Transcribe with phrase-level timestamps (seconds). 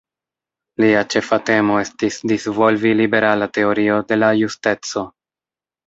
[0.83, 5.11] Lia ĉefa temo estis disvolvi liberala teorio de la justeco.